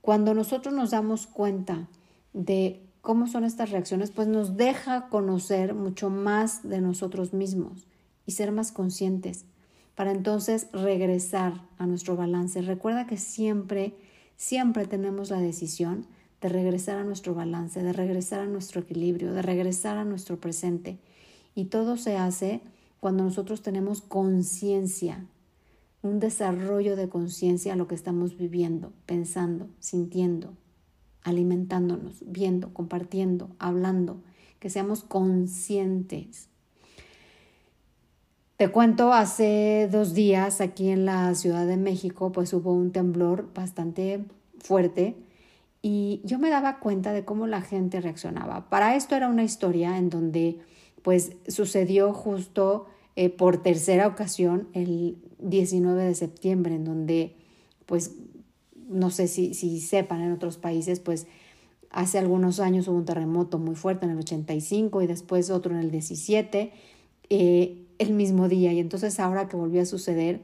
[0.00, 1.88] Cuando nosotros nos damos cuenta
[2.32, 7.86] de cómo son estas reacciones, pues nos deja conocer mucho más de nosotros mismos
[8.26, 9.44] y ser más conscientes
[9.94, 12.60] para entonces regresar a nuestro balance.
[12.62, 13.94] Recuerda que siempre,
[14.34, 16.08] siempre tenemos la decisión
[16.40, 20.98] de regresar a nuestro balance, de regresar a nuestro equilibrio, de regresar a nuestro presente.
[21.54, 22.60] Y todo se hace
[22.98, 25.24] cuando nosotros tenemos conciencia,
[26.02, 30.56] un desarrollo de conciencia a lo que estamos viviendo, pensando, sintiendo,
[31.26, 34.22] alimentándonos, viendo, compartiendo, hablando,
[34.60, 36.48] que seamos conscientes.
[38.56, 43.52] Te cuento, hace dos días aquí en la Ciudad de México, pues hubo un temblor
[43.52, 44.24] bastante
[44.60, 45.16] fuerte
[45.82, 48.70] y yo me daba cuenta de cómo la gente reaccionaba.
[48.70, 50.60] Para esto era una historia en donde
[51.02, 52.86] pues sucedió justo
[53.16, 57.34] eh, por tercera ocasión el 19 de septiembre, en donde
[57.84, 58.12] pues
[58.88, 61.26] no sé si, si sepan en otros países, pues
[61.90, 65.80] hace algunos años hubo un terremoto muy fuerte en el 85 y después otro en
[65.80, 66.72] el 17,
[67.30, 68.72] eh, el mismo día.
[68.72, 70.42] Y entonces ahora que volvió a suceder,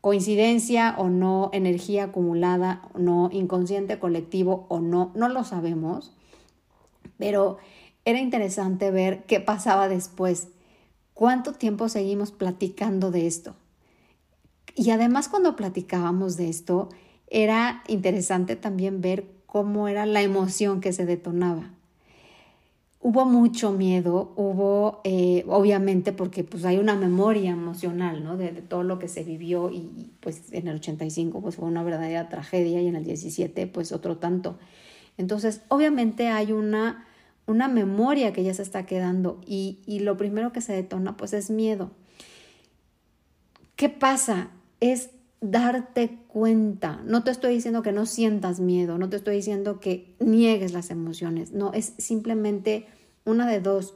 [0.00, 6.14] coincidencia o no, energía acumulada o no, inconsciente colectivo o no, no lo sabemos,
[7.18, 7.58] pero
[8.04, 10.48] era interesante ver qué pasaba después,
[11.14, 13.54] cuánto tiempo seguimos platicando de esto.
[14.74, 16.88] Y además cuando platicábamos de esto,
[17.30, 21.70] era interesante también ver cómo era la emoción que se detonaba.
[23.00, 28.36] hubo mucho miedo, hubo, eh, obviamente, porque pues hay una memoria emocional, ¿no?
[28.36, 32.28] De, todo lo que se vivió y pues en el 85 pues fue una verdadera
[32.28, 34.58] tragedia y en el 17 pues otro tanto.
[35.16, 37.06] Entonces, obviamente hay una,
[37.46, 41.32] una memoria que ya se está quedando y, y lo primero que se detona pues
[41.32, 41.92] es miedo.
[43.76, 44.50] ¿Qué pasa?
[44.80, 47.00] Es darte cuenta.
[47.04, 50.90] No te estoy diciendo que no sientas miedo, no te estoy diciendo que niegues las
[50.90, 52.86] emociones, no, es simplemente
[53.24, 53.94] una de dos,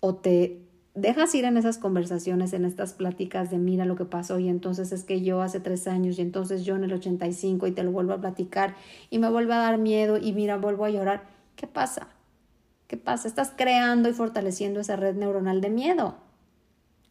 [0.00, 0.62] o te
[0.94, 4.92] dejas ir en esas conversaciones, en estas pláticas de mira lo que pasó y entonces
[4.92, 7.92] es que yo hace tres años y entonces yo en el 85 y te lo
[7.92, 8.74] vuelvo a platicar
[9.08, 11.22] y me vuelve a dar miedo y mira, vuelvo a llorar.
[11.56, 12.08] ¿Qué pasa?
[12.88, 13.26] ¿Qué pasa?
[13.28, 16.16] Estás creando y fortaleciendo esa red neuronal de miedo.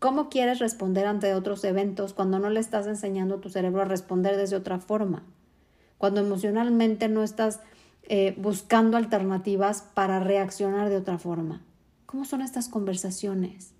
[0.02, 3.86] ¿Cómo quieres responder ante otros eventos cuando no le estás enseñando a tu cerebro a
[3.86, 5.22] responder desde otra forma?
[6.00, 7.60] Cuando emocionalmente no estás
[8.10, 11.62] eh, buscando alternativas para reaccionar de otra forma.
[12.08, 13.76] ¿Cómo son estas conversaciones?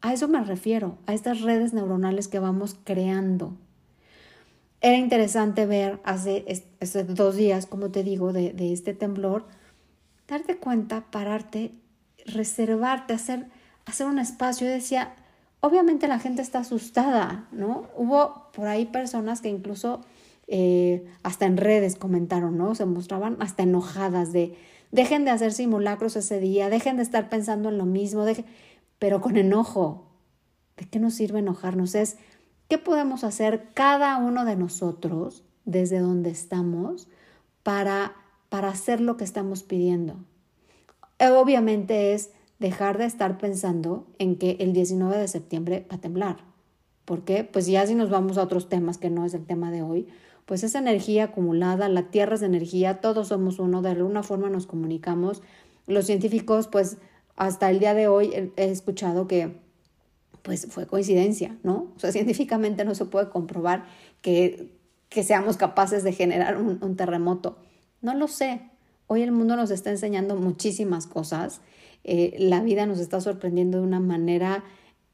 [0.00, 3.58] A eso me refiero, a estas redes neuronales que vamos creando.
[4.80, 6.46] Era interesante ver hace,
[7.08, 9.44] dos días, como te digo, de, de este temblor,
[10.26, 11.72] darte cuenta, pararte,
[12.24, 13.48] reservarte, hacer
[13.86, 14.66] hacer un espacio.
[14.66, 15.14] y decía,
[15.60, 17.86] obviamente la gente está asustada, ¿no?
[17.96, 20.00] Hubo por ahí personas que incluso
[20.46, 22.74] eh, hasta en redes comentaron, ¿no?
[22.74, 24.56] Se mostraban hasta enojadas de,
[24.92, 28.26] dejen de hacer simulacros ese día, dejen de estar pensando en lo mismo,
[28.98, 30.10] pero con enojo.
[30.76, 31.94] ¿De qué nos sirve enojarnos?
[31.94, 32.16] Es,
[32.68, 37.08] ¿qué podemos hacer cada uno de nosotros desde donde estamos
[37.62, 38.12] para,
[38.48, 40.16] para hacer lo que estamos pidiendo?
[41.20, 46.36] Obviamente es dejar de estar pensando en que el 19 de septiembre va a temblar.
[47.04, 49.82] porque Pues ya si nos vamos a otros temas que no es el tema de
[49.82, 50.08] hoy,
[50.46, 54.66] pues esa energía acumulada, la tierra es energía, todos somos uno, de alguna forma nos
[54.66, 55.42] comunicamos.
[55.86, 56.98] Los científicos, pues
[57.36, 59.60] hasta el día de hoy he, escuchado que
[60.42, 61.92] pues fue coincidencia, ¿no?
[61.96, 63.86] O sea, científicamente no se puede comprobar
[64.20, 64.72] que,
[65.08, 67.58] que seamos capaces de generar un terremoto.
[68.00, 68.70] No lo sé.
[69.06, 71.60] Hoy el mundo nos está enseñando muchísimas cosas
[72.04, 74.62] eh, la vida nos está sorprendiendo de una manera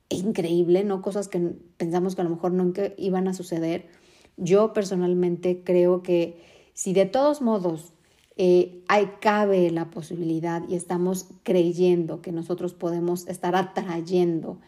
[0.09, 1.03] increíble, ¿no?
[1.03, 1.39] Cosas que
[1.77, 3.89] pensamos que a lo mejor nunca iban a suceder.
[4.37, 6.43] Yo personalmente creo que
[6.75, 7.93] si de todos modos
[8.37, 14.61] eh, hay, cabe la posibilidad y estamos creyendo que nosotros podemos estar atrayendo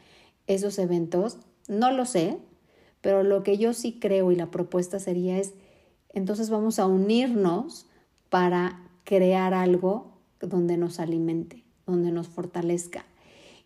[0.47, 2.39] esos eventos, no lo sé,
[3.01, 5.55] pero lo que yo sí creo y la propuesta sería es,
[6.13, 7.87] entonces vamos a unirnos
[8.29, 13.05] para crear algo donde nos alimente donde nos fortalezca.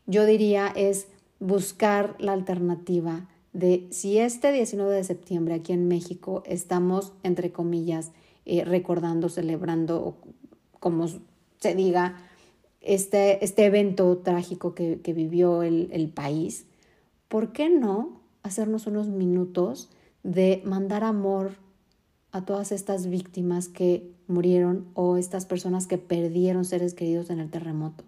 [0.07, 1.09] Yo diría es
[1.41, 8.13] buscar la alternativa de si este 19 de septiembre aquí en México estamos, entre comillas,
[8.45, 10.17] eh, recordando, celebrando,
[10.79, 11.07] como
[11.59, 12.17] se diga,
[12.81, 16.67] este, este evento trágico que, vivió el país,
[17.29, 19.91] ¿por qué no hacernos unos minutos
[20.23, 21.57] de mandar amor
[22.33, 27.51] a todas estas víctimas que murieron o estas personas que perdieron seres queridos en el
[27.51, 28.05] terremoto,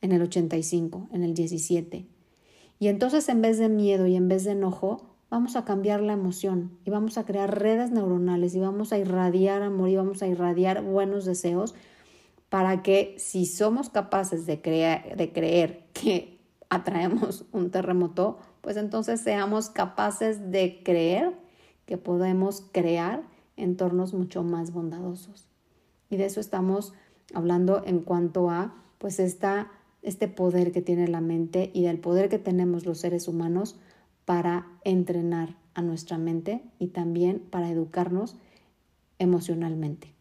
[0.00, 2.06] en el 85, en el 17.
[2.78, 6.12] Y entonces en vez de miedo y en vez de enojo, vamos a cambiar la
[6.12, 10.28] emoción y vamos a crear redes neuronales y vamos a irradiar amor y vamos a
[10.28, 11.74] irradiar buenos deseos
[12.48, 19.20] para que si somos capaces de, creer, de creer que atraemos un terremoto, pues entonces
[19.20, 21.32] seamos capaces de creer
[21.86, 23.22] que podemos crear
[23.56, 25.48] entornos mucho más bondadosos.
[26.10, 26.94] Y de eso estamos
[27.32, 29.70] hablando en cuanto a pues esta,
[30.02, 33.78] este poder que tiene la mente y del poder que tenemos los seres humanos
[34.24, 38.36] para entrenar a nuestra mente y también para educarnos
[39.18, 40.12] emocionalmente.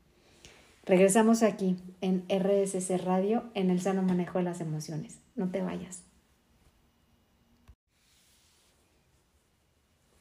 [0.85, 5.19] Regresamos aquí en RSC Radio en el sano manejo de las emociones.
[5.35, 6.03] No te vayas.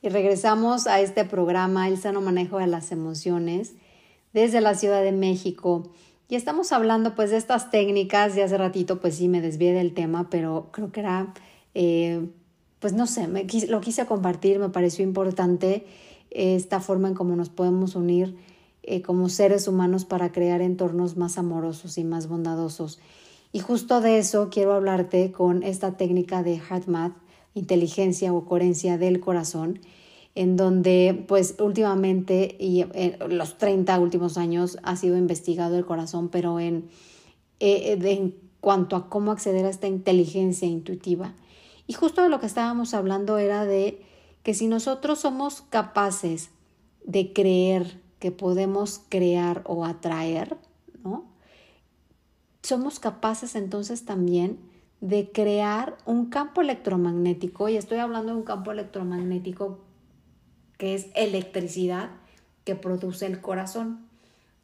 [0.03, 3.75] Y regresamos a este programa, El sano manejo de las emociones,
[4.33, 5.93] desde la Ciudad de México.
[6.29, 9.95] Y estamos hablando pues de estas técnicas, de hace ratito pues sí me desvié del
[9.95, 11.33] tema, pero creo que era,
[11.75, 12.27] eh,
[12.81, 13.29] pues no sé,
[13.69, 15.87] lo quise compartir, me pareció importante
[16.31, 18.37] esta forma en cómo nos podemos unir
[18.83, 22.99] eh, como seres humanos para crear entornos más amorosos y más bondadosos.
[23.53, 27.13] Y justo de eso quiero hablarte con esta técnica de HeartMath,
[27.55, 29.81] inteligencia o coherencia del corazón,
[30.35, 36.29] en donde pues últimamente y en los 30 últimos años ha sido investigado el corazón,
[36.29, 36.89] pero en,
[37.61, 41.35] eh, en cuanto a cómo acceder a esta inteligencia intuitiva.
[41.87, 44.03] Y justo lo que estábamos hablando era de
[44.43, 46.51] que si nosotros somos capaces
[47.05, 50.57] de creer que podemos crear o atraer,
[51.03, 51.33] ¿no?
[52.63, 54.59] somos capaces entonces también
[55.03, 59.81] de crear un campo electromagnético, y estoy hablando de un campo electromagnético
[60.79, 62.11] que es electricidad
[62.63, 64.07] que produce el corazón.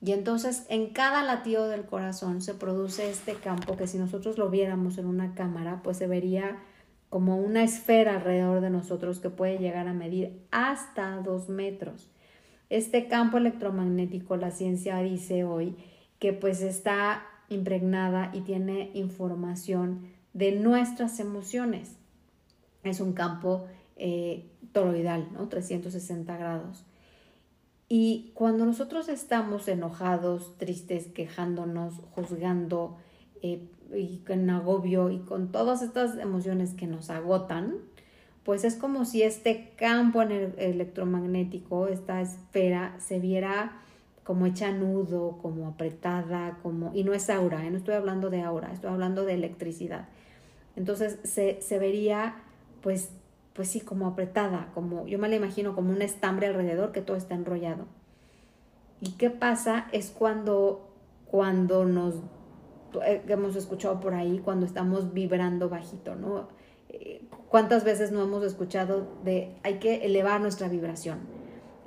[0.01, 4.49] Y entonces en cada latido del corazón se produce este campo que si nosotros lo
[4.49, 6.63] viéramos en una cámara, pues se vería
[7.09, 12.13] como una esfera alrededor de nosotros que puede llegar a medir hasta dos metros.
[12.71, 15.77] Este campo electromagnético, la ciencia dice hoy
[16.21, 21.97] que pues está impregnada y tiene información de nuestras emociones.
[22.85, 25.49] Es un campo eh, toroidal, ¿no?
[25.49, 26.85] 360 grados.
[27.89, 32.99] Y cuando nosotros estamos enojados, tristes, quejándonos, juzgando,
[33.43, 37.77] eh, y con agobio y con todas estas emociones que nos agotan,
[38.45, 43.81] pues es como si este campo electromagnético, esta esfera, se viera
[44.25, 46.93] como hecha nudo, como apretada, como...
[46.95, 47.71] Y no es aura, ¿eh?
[47.71, 50.09] no estoy hablando de aura, estoy hablando de electricidad.
[50.79, 52.37] Entonces se, se vería,
[52.83, 53.11] pues,
[53.53, 57.17] pues sí, como apretada, como yo me la imagino como un estambre alrededor que todo
[57.17, 57.87] está enrollado.
[59.01, 59.89] ¿Y qué pasa?
[59.91, 60.89] Es cuando,
[61.27, 62.15] cuando nos
[63.05, 66.47] eh, hemos escuchado por ahí, cuando estamos vibrando bajito, ¿no?
[66.91, 71.19] Eh, ¿Cuántas veces no hemos escuchado de hay que elevar nuestra vibración?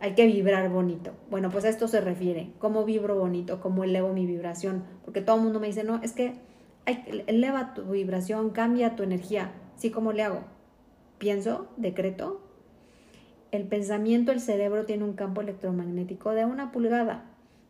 [0.02, 1.12] Hay que vibrar bonito.
[1.30, 2.52] Bueno, pues a esto se refiere.
[2.60, 3.62] ¿Cómo vibro bonito?
[3.62, 4.84] ¿Cómo elevo mi vibración?
[5.06, 6.51] Porque todo el mundo me dice, no, es que
[6.86, 9.52] eleva tu vibración, cambia tu energía.
[9.76, 9.92] ¿Sí?
[9.92, 10.44] ¿Cómo le hago?
[11.18, 12.42] Pienso, decreto.
[13.52, 17.26] El pensamiento, el cerebro tiene un campo electromagnético de una pulgada.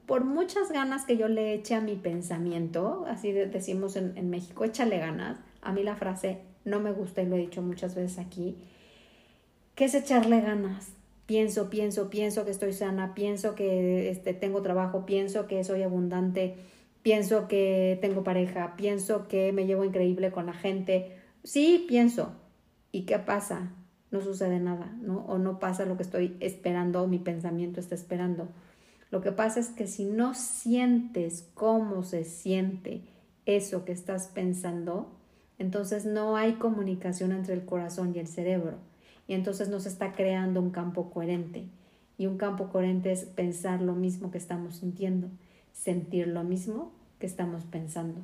[0.05, 4.63] Por muchas ganas que yo le eche a mi pensamiento, así decimos en, en México,
[4.65, 5.39] échale ganas.
[5.61, 8.57] A mí la frase no me gusta y lo he dicho muchas veces aquí,
[9.75, 10.93] que es echarle ganas.
[11.25, 16.55] Pienso, pienso, pienso que estoy sana, pienso que este, tengo trabajo, pienso que soy abundante,
[17.03, 21.17] pienso que tengo pareja, pienso que me llevo increíble con la gente.
[21.43, 22.33] Sí, pienso.
[22.91, 23.71] ¿Y qué pasa?
[24.11, 25.25] No sucede nada, ¿no?
[25.25, 28.49] O no pasa lo que estoy esperando o mi pensamiento está esperando.
[29.09, 33.01] Lo que pasa es que si no sientes cómo se siente
[33.45, 35.11] eso que estás pensando,
[35.57, 38.77] entonces no hay comunicación entre el corazón y el cerebro.
[39.27, 41.65] Y entonces no se está creando un campo coherente.
[42.17, 45.29] Y un campo coherente es pensar lo mismo que estamos sintiendo,
[45.73, 48.21] sentir lo mismo que estamos pensando.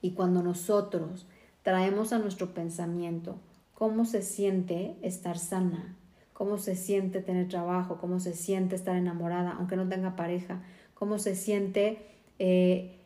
[0.00, 1.26] Y cuando nosotros
[1.62, 3.36] traemos a nuestro pensamiento
[3.74, 5.96] cómo se siente estar sana,
[6.32, 10.62] cómo se siente tener trabajo, cómo se siente estar enamorada, aunque no tenga pareja,
[10.94, 11.98] cómo se siente
[12.38, 12.96] eh,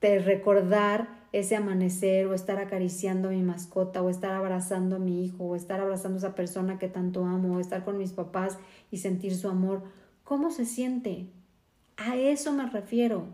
[0.00, 5.24] de recordar ese amanecer o estar acariciando a mi mascota o estar abrazando a mi
[5.24, 8.58] hijo o estar abrazando a esa persona que tanto amo o estar con mis papás
[8.90, 9.82] y sentir su amor.
[10.24, 11.26] ¿Cómo se siente?
[11.96, 13.26] A eso me refiero.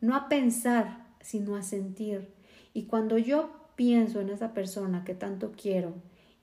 [0.00, 2.28] No a pensar, sino a sentir.
[2.72, 5.94] Y cuando yo pienso en esa persona que tanto quiero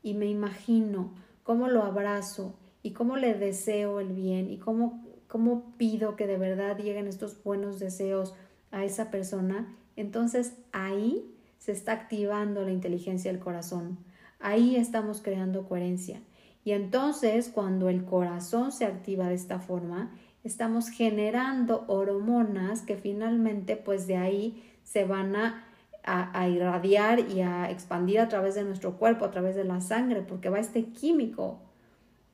[0.02, 5.74] y me imagino cómo lo abrazo y cómo le deseo el bien y cómo, cómo
[5.78, 8.34] pido que de verdad lleguen estos buenos deseos
[8.72, 11.26] a esa persona, entonces ahí
[11.60, 14.00] se está activando la inteligencia del corazón.
[14.40, 16.22] Ahí estamos creando coherencia.
[16.64, 23.76] Y entonces cuando el corazón se activa de esta forma, estamos generando hormonas que finalmente
[23.76, 25.64] pues de ahí se van a,
[26.04, 30.22] a, irradiar y a expandir a través de nuestro cuerpo, a través de la sangre,
[30.22, 31.60] porque va este químico,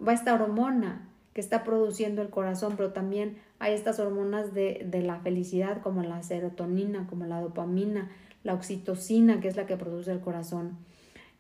[0.06, 5.02] va esta hormona que está produciendo el corazón, pero también hay estas hormonas de, de,
[5.02, 8.10] la felicidad como la serotonina, como la dopamina,
[8.44, 10.78] la oxitocina, que es la que produce el corazón.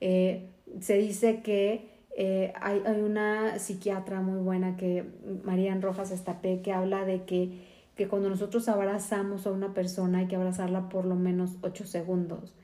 [0.01, 0.49] Eh,
[0.82, 5.06] se dice que eh, hay, una psiquiatra muy buena que,
[5.43, 7.62] Marían Rojas Estapé, que habla de que,
[7.95, 12.56] que cuando nosotros abrazamos a una persona hay que abrazarla por lo menos ocho segundos.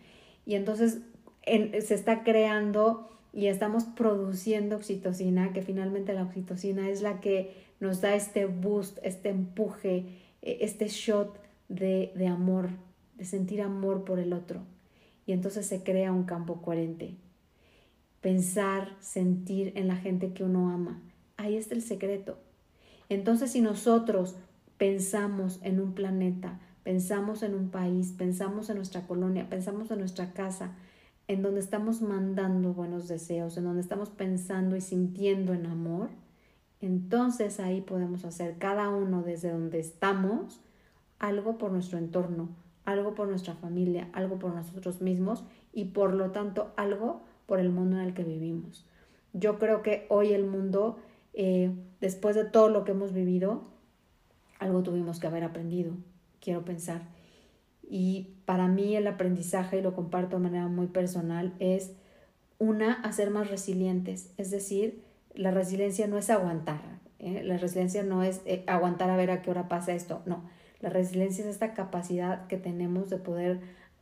[0.47, 1.01] Y entonces
[1.45, 8.01] se está creando y estamos produciendo oxitocina, que finalmente la oxitocina es la que nos
[8.01, 10.05] da este boost, este empuje,
[10.41, 11.39] e, este shot
[11.69, 12.69] de, de amor,
[13.17, 14.61] de sentir amor por el otro.
[15.27, 17.13] Y entonces se crea un campo coherente.
[18.23, 20.99] Pensar, sentir en la gente que uno ama.
[21.37, 22.37] Ahí está el secreto.
[23.09, 24.35] Entonces si nosotros
[24.77, 30.31] pensamos en un planeta, pensamos en un país, pensamos en nuestra colonia, pensamos en nuestra
[30.31, 30.71] casa,
[31.27, 36.09] en donde estamos mandando buenos deseos, en donde estamos pensando y sintiendo en amor,
[36.81, 40.61] entonces ahí podemos hacer cada uno desde donde estamos
[41.19, 42.49] algo por nuestro entorno,
[42.85, 45.43] algo por nuestra familia, algo por nosotros mismos
[45.73, 47.21] y por lo tanto algo
[47.53, 48.83] por el mundo en el que vivimos.
[49.31, 50.97] Yo creo que hoy el mundo,
[51.35, 51.69] eh,
[52.01, 53.61] después de todo lo que hemos vivido,
[54.57, 55.93] algo tuvimos que haber aprendido,
[56.41, 57.03] quiero pensar.
[57.87, 61.91] y para mí el aprendizaje, y lo comparto de manera muy personal, es
[62.57, 64.33] una, hacer más resilientes.
[64.37, 65.03] Es decir,
[65.35, 66.81] la resiliencia no es aguantar.
[67.19, 67.43] ¿eh?
[67.43, 70.23] La resiliencia no es eh, aguantar a ver a qué hora pasa esto.
[70.25, 70.43] No,
[70.79, 73.59] la resiliencia es esta capacidad que tenemos de poder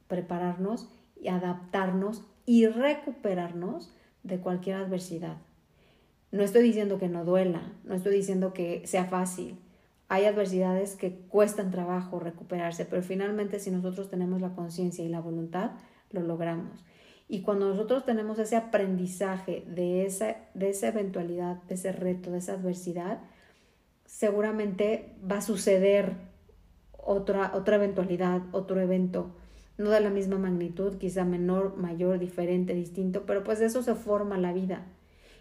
[0.08, 0.88] prepararnos
[1.22, 5.38] y adaptarnos y recuperarnos de cualquier adversidad.
[6.32, 9.58] No estoy diciendo que no duela, no estoy diciendo que sea fácil.
[10.08, 15.22] Hay adversidades que cuestan trabajo recuperarse, pero finalmente si nosotros tenemos la conciencia y la
[15.22, 15.72] voluntad,
[16.10, 16.86] lo logramos.
[17.28, 22.40] Y cuando nosotros tenemos ese aprendizaje de esa, de esa eventualidad, de ese reto, de
[22.40, 23.20] esa adversidad,
[24.06, 26.16] seguramente va a suceder
[26.92, 29.36] otra, otra eventualidad, otro evento,
[29.78, 33.96] no de la misma magnitud, quizá menor, mayor, diferente, distinto, pero pues de eso se
[33.96, 34.86] forma la vida.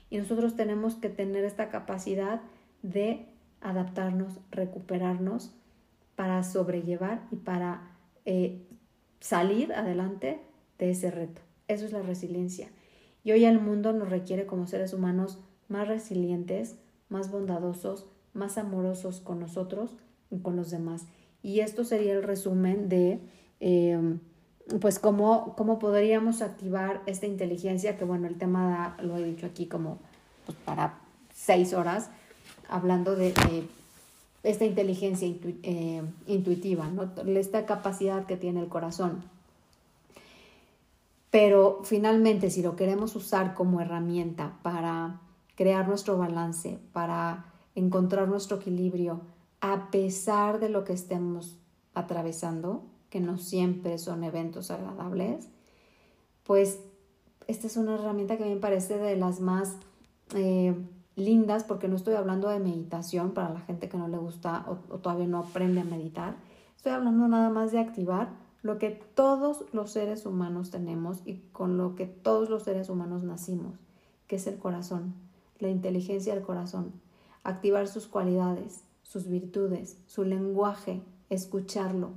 [0.08, 2.40] Y nosotros tenemos que tener esta capacidad
[2.82, 3.26] de
[3.60, 5.54] adaptarnos, recuperarnos
[6.16, 8.66] para sobrellevar y para eh,
[9.20, 10.40] salir adelante
[10.78, 11.40] de ese reto.
[11.68, 12.68] Eso es la resiliencia.
[13.22, 16.76] Y hoy el mundo nos requiere como seres humanos más resilientes,
[17.08, 19.94] más bondadosos, más amorosos con nosotros
[20.30, 21.06] y con los demás.
[21.42, 23.20] Y esto sería el resumen de,
[23.60, 24.20] em,
[24.80, 29.66] pues, cómo, cómo podríamos activar esta inteligencia, que bueno, el tema lo he dicho aquí
[29.66, 29.98] como
[30.46, 30.98] pues, para
[31.34, 32.10] seis horas,
[32.68, 33.32] hablando de,
[34.42, 35.28] esta inteligencia
[35.62, 37.10] eh, intuitiva, ¿no?
[37.38, 39.22] esta capacidad que tiene el corazón.
[41.30, 45.20] Pero finalmente, si lo queremos usar como herramienta para
[45.54, 47.44] crear nuestro balance, para
[47.74, 49.20] encontrar nuestro equilibrio,
[49.60, 51.56] a pesar de lo que estemos
[51.94, 55.48] atravesando, que no siempre son eventos agradables,
[56.44, 56.80] pues
[57.48, 59.76] esta es una herramienta que me parece de las más
[60.34, 60.74] eh,
[61.16, 64.94] lindas, porque no estoy hablando de meditación para la gente que no le gusta o,
[64.94, 66.36] o todavía no aprende a meditar,
[66.76, 68.30] estoy hablando nada más de activar
[68.62, 73.22] lo que todos los seres humanos tenemos y con lo que todos los seres humanos
[73.22, 73.74] nacimos,
[74.26, 75.14] que es el corazón,
[75.58, 76.92] la inteligencia del corazón,
[77.42, 82.10] activar sus cualidades, sus virtudes, su lenguaje, escucharlo,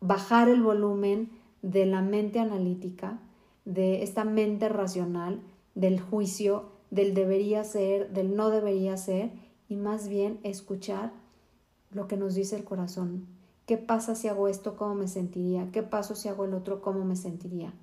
[0.00, 1.30] bajar el volumen
[1.62, 3.20] de la mente analítica,
[3.64, 5.40] de esta mente racional,
[5.74, 9.30] del juicio, del debería ser, del no debería ser,
[9.68, 11.12] y más bien escuchar
[11.90, 13.26] lo que nos dice el corazón.
[13.66, 14.76] ¿Qué pasa si hago esto?
[14.76, 15.70] ¿Cómo me sentiría?
[15.72, 16.80] ¿Qué pasa si hago el otro?
[16.80, 17.74] ¿Cómo me sentiría?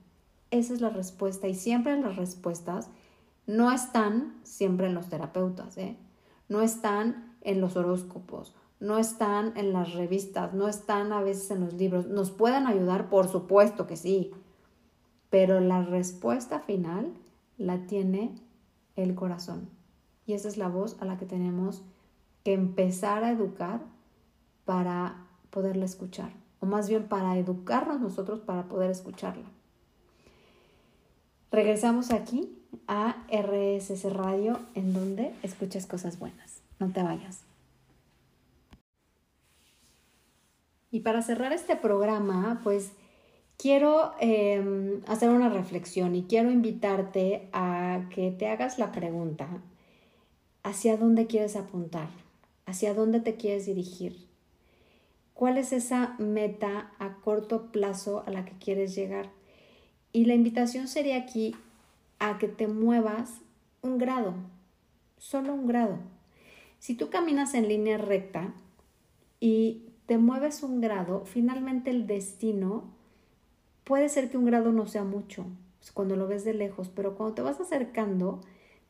[0.50, 2.90] Esa es la respuesta y siempre las respuestas
[3.46, 5.98] no están siempre en los terapeutas, ¿eh?
[6.50, 11.62] no están en los horóscopos, no están en las revistas, no están a veces en
[11.62, 12.08] los libros.
[12.08, 13.10] ¿Nos pueden ayudar?
[13.10, 14.32] Por supuesto que sí,
[15.30, 17.14] pero la respuesta final
[17.58, 18.36] la tiene
[18.96, 19.70] el corazón.
[20.26, 21.84] Y esa es la voz a la que tenemos
[22.44, 23.82] que empezar a educar
[24.66, 29.46] para poderla escuchar, o más bien para educarnos nosotros para poder escucharla.
[31.52, 32.58] Regresamos aquí
[32.88, 36.62] a RSS Radio, en donde escuchas cosas buenas.
[36.80, 37.46] No te vayas.
[40.96, 42.94] Y para cerrar este programa, pues
[43.58, 49.62] quiero em, hacer una reflexión y quiero invitarte a que te hagas la pregunta,
[50.64, 52.08] ¿hacia dónde quieres apuntar?
[52.66, 54.26] ¿Hacia dónde te quieres dirigir?
[55.34, 59.30] ¿Cuál es esa meta a corto plazo a la que quieres llegar?
[60.14, 61.58] Y la invitación sería aquí
[62.20, 63.42] a que te muevas
[63.82, 64.34] un grado,
[65.18, 66.00] solo un grado.
[66.80, 68.54] Si tú caminas en línea recta
[69.42, 72.84] y te mueves un grado, finalmente el destino
[73.84, 75.46] puede ser que un grado no sea mucho
[75.80, 78.42] pues, cuando lo ves de lejos, pero cuando te vas acercando,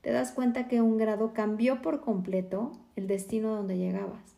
[0.01, 4.35] te das cuenta que un grado cambió por completo el destino donde llegabas.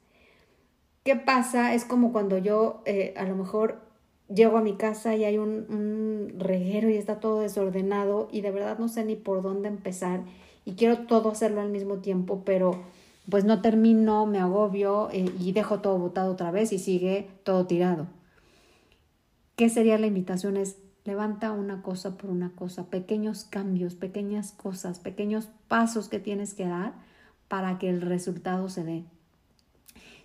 [1.03, 1.73] ¿Qué pasa?
[1.73, 3.81] Es como cuando yo eh, a lo mejor
[4.27, 8.51] llego a mi casa y hay un, un, reguero y está todo desordenado y de
[8.51, 10.21] verdad no sé ni por dónde empezar
[10.65, 12.71] y quiero todo hacerlo al mismo tiempo, pero
[13.29, 17.67] pues no termino, me agobio eh, y dejo todo botado otra vez y sigue todo
[17.67, 18.07] tirado.
[19.55, 20.55] ¿Qué sería la invitación?
[20.55, 26.53] Es levanta una cosa por una cosa, pequeños cambios, pequeñas cosas, pequeños pasos que tienes
[26.53, 26.95] que dar
[27.47, 29.05] para que el resultado se dé.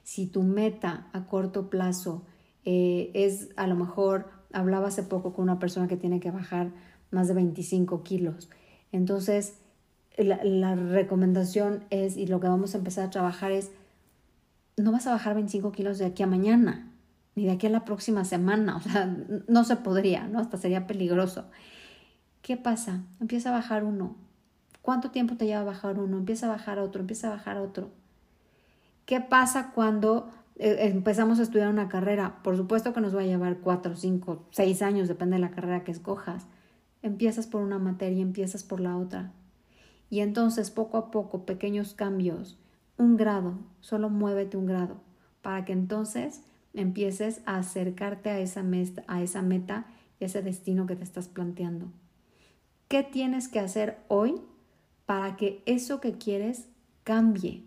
[0.02, 2.24] Si tu meta a corto plazo
[2.64, 6.72] eh, es a lo mejor, hablaba hace poco con una persona que tiene que bajar
[7.12, 8.50] más de 25 kilos,
[8.90, 9.61] entonces
[10.16, 13.70] la, recomendación es, y lo que vamos a empezar a trabajar es,
[14.76, 16.90] no vas a bajar 25 kilos de aquí a mañana,
[17.34, 19.14] ni de aquí a la próxima semana, o sea,
[19.48, 20.38] no se podría, ¿no?
[20.38, 21.46] Hasta sería peligroso.
[22.42, 23.02] ¿Qué pasa?
[23.20, 24.16] Empieza a bajar uno.
[24.82, 26.18] ¿Cuánto tiempo te lleva a bajar uno?
[26.18, 27.90] Empieza a bajar otro, empieza a bajar otro.
[29.06, 33.26] ¿Qué pasa cuando eh, empezamos a estudiar una carrera, por supuesto que nos va a
[33.26, 36.46] llevar cuatro, cinco, seis años, depende de la carrera que escojas.
[37.02, 39.32] Empiezas por una materia, empiezas por la otra.
[40.12, 42.58] Y entonces poco a poco, pequeños cambios,
[42.98, 44.96] un grado, solo muévete un grado,
[45.40, 46.42] para que entonces
[46.74, 49.86] empieces a acercarte a esa, meta, a esa meta
[50.20, 51.86] y ese destino que te estás planteando.
[52.88, 54.34] ¿Qué tienes que hacer hoy
[55.06, 56.68] para que eso que quieres
[57.04, 57.64] cambie?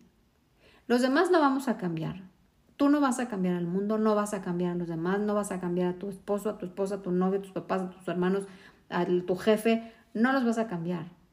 [0.86, 2.30] Los demás no vamos a cambiar.
[2.78, 5.34] Tú no vas a cambiar al mundo, no vas a cambiar a los demás, no
[5.34, 7.82] vas a cambiar a tu esposo, a tu esposa, a tu novio, a tus papás,
[7.82, 8.44] a tus hermanos,
[8.90, 11.25] a tu jefe, no los vas a cambiar.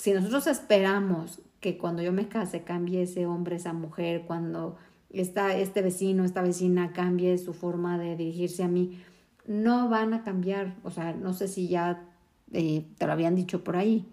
[0.00, 4.78] Si nosotros esperamos que cuando yo me case cambie ese hombre, esa mujer, cuando
[5.10, 8.98] está este vecino, esta vecina cambie su forma de dirigirse a mí,
[9.46, 10.74] no van a cambiar.
[10.84, 12.08] O sea, no sé si ya
[12.50, 14.08] eh, te lo habían dicho por ahí.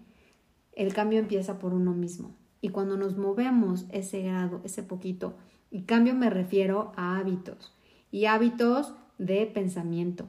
[0.72, 2.34] El cambio empieza por uno mismo.
[2.60, 5.36] Y cuando nos movemos ese grado, ese poquito,
[5.70, 7.74] y cambio me refiero a hábitos,
[8.12, 10.26] y hábitos de pensamiento,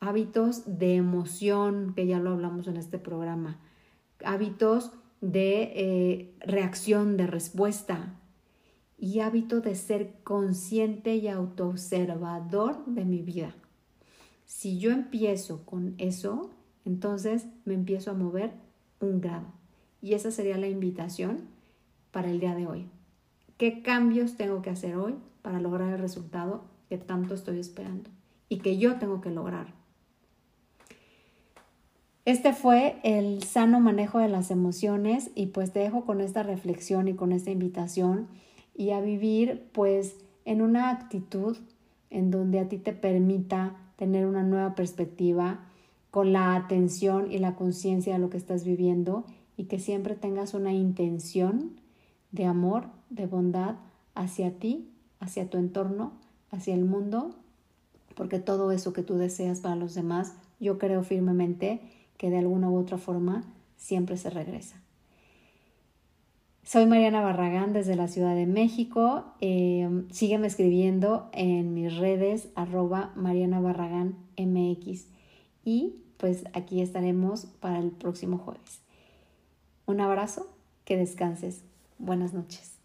[0.00, 3.58] hábitos de emoción, que ya lo hablamos en este programa,
[4.24, 8.18] hábitos de eh, reacción, de respuesta,
[8.98, 13.54] y hábito de ser consciente y autoobservador de mi vida.
[14.44, 16.50] Si yo empiezo con eso,
[16.84, 18.52] entonces me empiezo a mover
[19.00, 19.46] un grado.
[20.02, 21.42] Y esa sería la invitación
[22.10, 22.86] para el día de hoy.
[23.56, 28.10] ¿Qué cambios tengo que hacer hoy para lograr el resultado que tanto estoy esperando
[28.48, 29.77] y que yo tengo que lograr?
[32.28, 37.08] Este fue el sano manejo de las emociones y pues te dejo con esta reflexión
[37.08, 38.28] y con esta invitación
[38.76, 40.14] y a vivir pues
[40.44, 41.56] en una actitud
[42.10, 45.60] en donde a ti te permita tener una nueva perspectiva
[46.10, 49.24] con la atención y la conciencia de lo que estás viviendo
[49.56, 51.80] y que siempre tengas una intención
[52.30, 53.76] de amor, de bondad
[54.14, 56.12] hacia ti, hacia tu entorno,
[56.50, 57.30] hacia el mundo,
[58.14, 61.80] porque todo eso que tú deseas para los demás, yo creo firmemente
[62.18, 63.44] que de alguna u otra forma
[63.76, 64.82] siempre se regresa.
[66.64, 69.24] Soy Mariana Barragán desde la Ciudad de México.
[69.40, 75.06] Eh, sígueme escribiendo en mis redes arroba Mariana Barragán MX.
[75.64, 78.82] Y pues aquí estaremos para el próximo jueves.
[79.86, 80.46] Un abrazo,
[80.84, 81.64] que descanses.
[81.98, 82.77] Buenas noches.